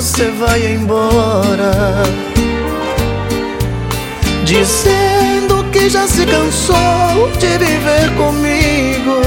[0.00, 1.72] você vai embora.
[4.44, 9.20] Dizendo que já se cansou de viver comigo.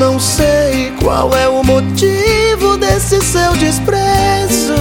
[0.00, 4.74] Não sei qual é o motivo desse seu desprezo.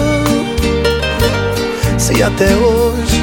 [1.99, 3.21] Se até hoje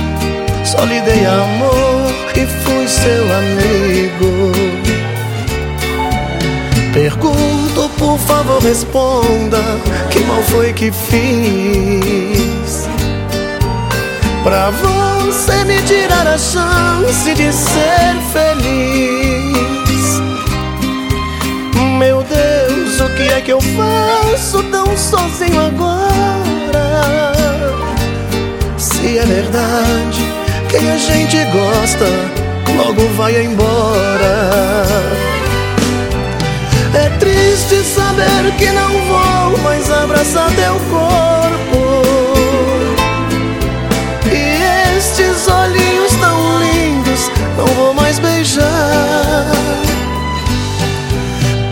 [0.65, 4.28] só lhe dei amor e fui seu amigo.
[8.59, 9.59] Favor, responda:
[10.11, 12.89] Que mal foi que fiz?
[14.43, 19.59] Pra você me tirar a chance de ser feliz.
[21.99, 27.33] Meu Deus, o que é que eu faço tão sozinho agora?
[28.77, 30.23] Se é verdade,
[30.69, 32.07] quem a gente gosta
[32.77, 35.28] logo vai embora.
[38.53, 42.03] Que não vou mais abraçar teu corpo.
[44.33, 48.65] E estes olhinhos tão lindos não vou mais beijar.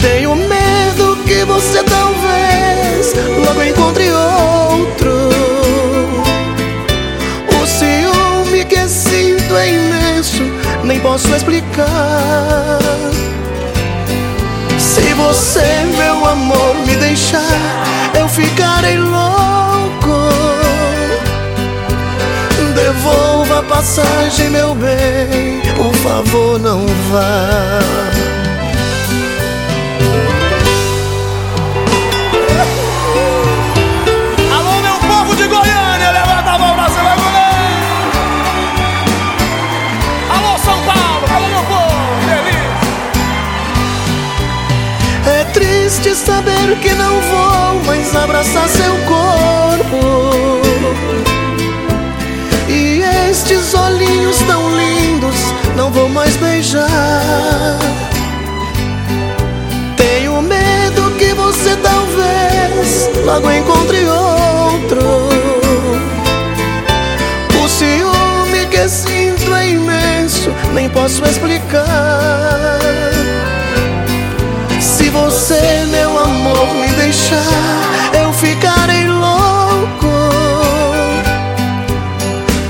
[0.01, 5.31] Tenho medo que você talvez logo encontre outro.
[7.63, 10.43] O ciúme que sinto é imenso,
[10.85, 12.79] nem posso explicar.
[14.79, 17.41] Se você, meu amor, me deixar,
[18.19, 20.17] eu ficarei louco.
[22.75, 27.96] Devolva a passagem, meu bem, por favor, não vá.
[45.87, 50.61] Triste saber que não vou mais abraçar seu corpo.
[52.69, 55.37] E estes olhinhos tão lindos
[55.77, 56.89] não vou mais beijar.
[59.97, 65.29] Tenho medo que você talvez logo encontre outro.
[67.63, 73.16] O ciúme que sinto é imenso, nem posso explicar.
[75.25, 80.07] Você, meu amor, me deixar, eu ficarei louco.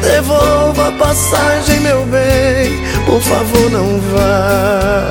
[0.01, 5.09] Devolva a passagem, meu bem, por favor, não vá.